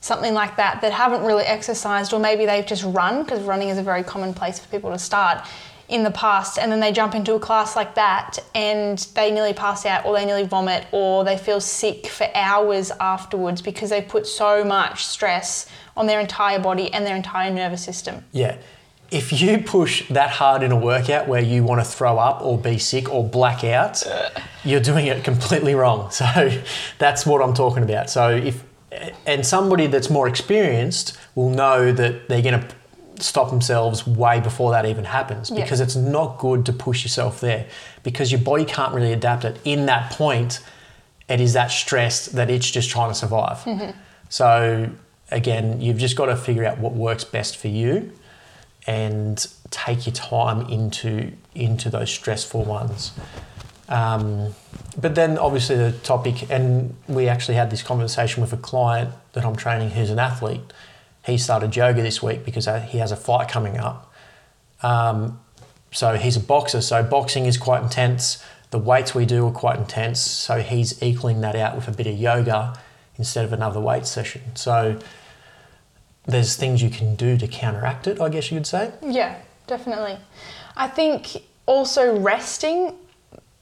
[0.00, 3.78] something like that that haven't really exercised, or maybe they've just run because running is
[3.78, 5.46] a very common place for people to start
[5.88, 9.52] in the past, and then they jump into a class like that and they nearly
[9.52, 14.02] pass out, or they nearly vomit, or they feel sick for hours afterwards because they
[14.02, 18.24] put so much stress on their entire body and their entire nervous system.
[18.32, 18.56] Yeah.
[19.12, 22.56] If you push that hard in a workout where you want to throw up or
[22.56, 24.02] be sick or black out,
[24.64, 26.10] you're doing it completely wrong.
[26.22, 26.50] So
[26.98, 28.08] that's what I'm talking about.
[28.08, 28.64] So if
[29.26, 32.68] and somebody that's more experienced will know that they're going to
[33.22, 35.62] stop themselves way before that even happens Yeah.
[35.62, 37.66] because it's not good to push yourself there
[38.02, 40.60] because your body can't really adapt it in that point
[41.28, 43.96] it is that stressed that it's just trying to survive mm-hmm.
[44.28, 44.90] so
[45.30, 48.12] again you've just got to figure out what works best for you
[48.86, 53.12] and take your time into into those stressful ones
[53.92, 54.54] um,
[54.98, 59.44] but then obviously the topic, and we actually had this conversation with a client that
[59.44, 60.60] I'm training who's an athlete.
[61.26, 64.12] He started yoga this week because he has a fight coming up.
[64.82, 65.40] Um,
[65.90, 68.42] so he's a boxer, so boxing is quite intense.
[68.70, 72.06] The weights we do are quite intense, so he's equaling that out with a bit
[72.06, 72.80] of yoga
[73.18, 74.56] instead of another weight session.
[74.56, 74.98] So
[76.26, 78.92] there's things you can do to counteract it, I guess you could say.
[79.02, 80.18] Yeah, definitely.
[80.76, 82.94] I think also resting,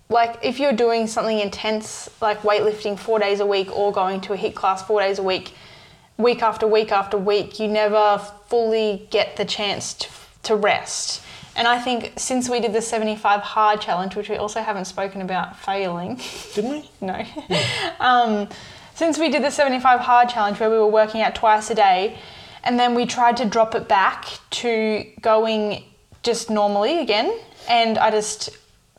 [0.09, 4.33] like if you're doing something intense like weightlifting four days a week or going to
[4.33, 5.55] a HIIT class four days a week,
[6.19, 10.09] week after week after week, you never fully get the chance to,
[10.43, 11.23] to rest.
[11.57, 15.21] And I think since we did the 75 hard challenge, which we also haven't spoken
[15.21, 16.21] about failing,
[16.55, 16.91] Didn't we?
[17.01, 17.25] no.
[18.01, 18.49] um,
[18.95, 22.19] since we did the 75 hard challenge where we were working out twice a day,
[22.65, 25.85] and then we tried to drop it back to going
[26.23, 28.51] just normally again, and I just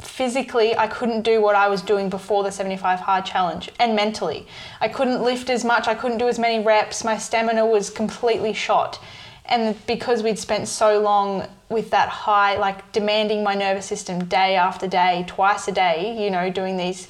[0.02, 3.70] physically I couldn't do what I was doing before the 75 hard challenge.
[3.80, 4.48] And mentally.
[4.80, 5.88] I couldn't lift as much.
[5.88, 7.04] I couldn't do as many reps.
[7.04, 9.00] My stamina was completely shot.
[9.46, 14.56] And because we'd spent so long with that high like demanding my nervous system day
[14.56, 17.08] after day twice a day you know doing these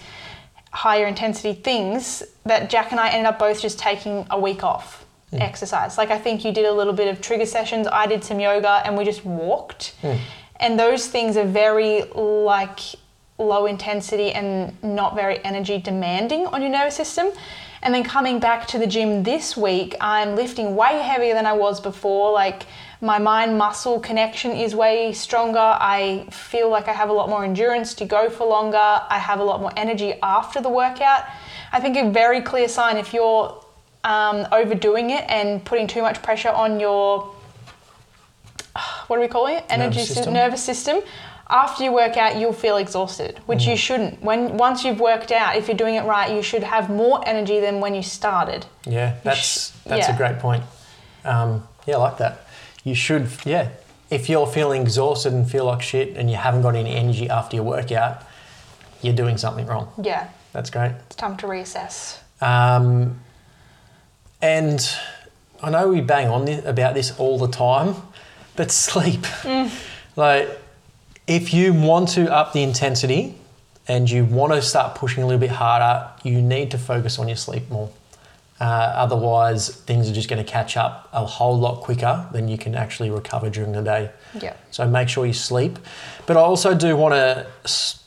[0.72, 5.01] higher intensity things that Jack and I ended up both just taking a week off
[5.32, 5.42] Hmm.
[5.42, 5.98] exercise.
[5.98, 8.82] Like I think you did a little bit of trigger sessions, I did some yoga
[8.86, 9.96] and we just walked.
[10.02, 10.16] Hmm.
[10.60, 12.80] And those things are very like
[13.38, 17.30] low intensity and not very energy demanding on your nervous system.
[17.82, 21.54] And then coming back to the gym this week, I'm lifting way heavier than I
[21.54, 22.32] was before.
[22.34, 22.64] Like
[23.00, 25.60] my mind muscle connection is way stronger.
[25.60, 28.78] I feel like I have a lot more endurance to go for longer.
[28.78, 31.24] I have a lot more energy after the workout.
[31.72, 33.61] I think a very clear sign if you're
[34.04, 37.36] um, overdoing it and putting too much pressure on your
[39.08, 39.66] what are we calling it?
[39.70, 40.16] Energy Nervous system.
[40.16, 40.34] system.
[40.34, 41.00] nervous system.
[41.50, 43.68] After you work out, you'll feel exhausted, which Mm.
[43.72, 44.24] you shouldn't.
[44.24, 47.60] When once you've worked out, if you're doing it right, you should have more energy
[47.60, 48.66] than when you started.
[48.86, 50.16] Yeah, that's sh- that's yeah.
[50.16, 50.64] a great point.
[51.26, 52.48] Um, yeah, I like that.
[52.86, 53.68] You should, yeah.
[54.10, 57.58] If you're feeling exhausted and feel like shit and you haven't got any energy after
[57.58, 58.24] your workout,
[59.02, 59.92] you're doing something wrong.
[60.02, 60.94] Yeah, That's great.
[61.08, 62.18] it's time to reassess.
[62.42, 63.20] Um,
[64.42, 64.80] and
[65.62, 67.96] I know we bang on this, about this all the time,
[68.56, 69.26] but sleep.
[70.16, 70.50] Like,
[71.28, 73.36] if you want to up the intensity
[73.88, 77.28] and you want to start pushing a little bit harder, you need to focus on
[77.28, 77.90] your sleep more.
[78.60, 78.64] Uh,
[78.96, 82.76] otherwise, things are just going to catch up a whole lot quicker than you can
[82.76, 84.12] actually recover during the day.
[84.40, 84.54] Yeah.
[84.70, 85.80] So make sure you sleep.
[86.28, 88.04] But I also do want to s-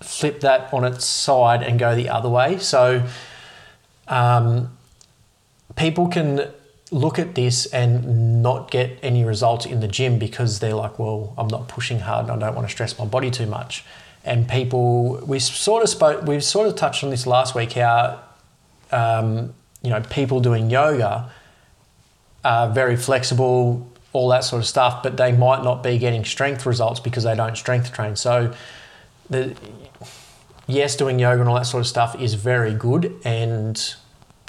[0.00, 2.58] flip that on its side and go the other way.
[2.58, 3.06] So
[4.08, 4.70] um,
[5.76, 6.50] people can
[6.90, 11.34] look at this and not get any results in the gym because they're like, well,
[11.38, 13.84] I'm not pushing hard and I don't want to stress my body too much.
[14.24, 18.20] And people, we sort of spoke, we've sort of touched on this last week how,
[18.92, 21.30] um, you know, people doing yoga
[22.44, 26.66] are very flexible, all that sort of stuff, but they might not be getting strength
[26.66, 28.14] results because they don't strength train.
[28.16, 28.54] So,
[29.30, 29.56] the,
[30.66, 33.94] yes, doing yoga and all that sort of stuff is very good, and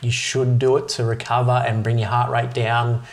[0.04, 3.04] you should do it to recover and bring your heart rate down,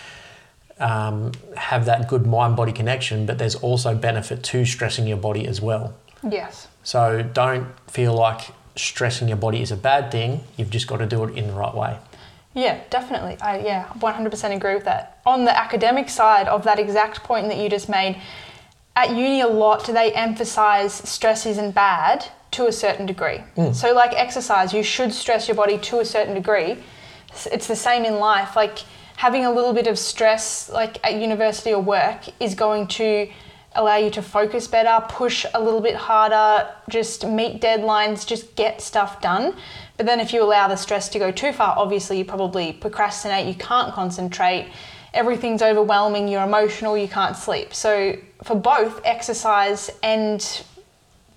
[0.79, 5.47] um, have that good mind body connection, but there's also benefit to stressing your body
[5.47, 5.95] as well.
[6.29, 6.69] Yes.
[6.83, 11.07] So, don't feel like stressing your body is a bad thing, you've just got to
[11.07, 11.99] do it in the right way.
[12.55, 13.37] Yeah, definitely.
[13.41, 15.21] I yeah, 100% agree with that.
[15.25, 18.21] On the academic side of that exact point that you just made,
[18.97, 23.41] at uni a lot they emphasize stress isn't bad to a certain degree.
[23.57, 23.75] Mm.
[23.75, 26.79] So like exercise, you should stress your body to a certain degree.
[27.53, 28.57] It's the same in life.
[28.57, 28.81] Like
[29.17, 33.29] having a little bit of stress like at university or work is going to
[33.77, 38.81] allow you to focus better, push a little bit harder, just meet deadlines, just get
[38.81, 39.55] stuff done.
[39.97, 43.47] But then if you allow the stress to go too far, obviously you probably procrastinate,
[43.47, 44.73] you can't concentrate,
[45.15, 47.75] everything's overwhelming, you're emotional, you can't sleep.
[47.75, 50.65] So for both exercise and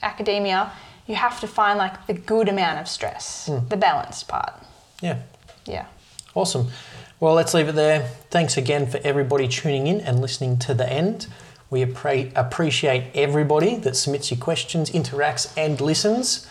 [0.02, 0.72] academia,
[1.08, 4.54] you have to find like the good amount of stress, the balanced part.
[5.02, 5.20] Yeah.
[5.66, 5.86] Yeah.
[6.36, 6.68] Awesome.
[7.20, 8.02] Well, let's leave it there.
[8.30, 11.28] Thanks again for everybody tuning in and listening to the end.
[11.70, 16.48] We appre- appreciate everybody that submits your questions, interacts, and listens.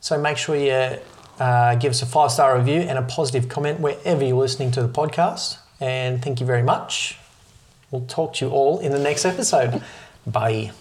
[0.00, 0.98] So make sure you
[1.38, 4.82] uh, give us a five star review and a positive comment wherever you're listening to
[4.82, 5.58] the podcast.
[5.80, 7.18] And thank you very much.
[7.90, 9.82] We'll talk to you all in the next episode.
[10.26, 10.72] Bye.